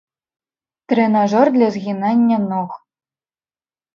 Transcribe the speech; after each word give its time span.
Трэнажор 0.93 1.47
для 1.57 1.67
згінання 1.75 2.37
ног. 2.51 2.71